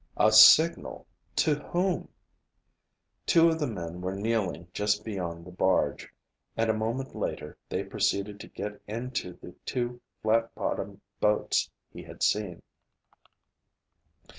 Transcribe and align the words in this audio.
A 0.17 0.31
signal! 0.31 1.05
To 1.35 1.53
whom? 1.59 2.07
Two 3.27 3.49
of 3.49 3.59
the 3.59 3.67
men 3.67 4.01
were 4.01 4.15
kneeling 4.15 4.67
just 4.73 5.05
beyond 5.05 5.45
the 5.45 5.51
barge, 5.51 6.11
and 6.57 6.71
a 6.71 6.75
moment 6.75 7.13
later 7.15 7.55
they 7.69 7.83
proceeded 7.83 8.39
to 8.39 8.47
get 8.47 8.81
into 8.87 9.33
the 9.33 9.51
two 9.63 10.01
flat 10.23 10.55
bottomed 10.55 11.01
boats 11.19 11.69
he 11.93 12.01
had 12.01 12.23
seen. 12.23 12.63